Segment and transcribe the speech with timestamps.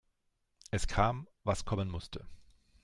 [0.71, 2.27] Es kam, was kommen musste.